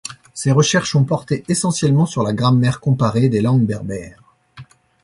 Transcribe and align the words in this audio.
Ses 0.33 0.51
recherches 0.51 0.95
ont 0.95 1.03
porté 1.03 1.43
essentiellement 1.47 2.07
sur 2.07 2.23
la 2.23 2.33
grammaire 2.33 2.79
comparée 2.79 3.29
des 3.29 3.39
langues 3.39 3.67
berbères. 3.67 4.23